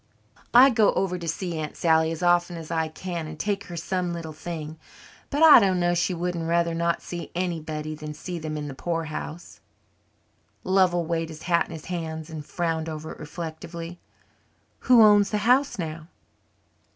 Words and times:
I 0.55 0.71
go 0.71 0.93
over 0.93 1.19
to 1.19 1.27
see 1.27 1.59
Aunt 1.59 1.77
Sally 1.77 2.11
as 2.11 2.23
often 2.23 2.57
as 2.57 2.71
I 2.71 2.87
can 2.87 3.27
and 3.27 3.39
take 3.39 3.65
her 3.65 3.77
some 3.77 4.13
little 4.13 4.33
thing, 4.33 4.79
but 5.29 5.43
I 5.43 5.59
dunno's 5.59 5.99
she 5.99 6.15
wouldn't 6.15 6.47
rather 6.49 6.73
not 6.73 7.03
see 7.03 7.29
anybody 7.35 7.93
than 7.93 8.15
see 8.15 8.39
them 8.39 8.57
in 8.57 8.67
the 8.67 8.73
poorhouse." 8.73 9.59
Lovell 10.63 11.05
weighed 11.05 11.29
his 11.29 11.43
hat 11.43 11.67
in 11.67 11.71
his 11.73 11.85
hands 11.85 12.31
and 12.31 12.43
frowned 12.43 12.89
over 12.89 13.11
it 13.11 13.19
reflectively. 13.19 13.99
"Who 14.89 15.03
owns 15.03 15.29
the 15.29 15.37
house 15.37 15.77
now?" 15.77 16.07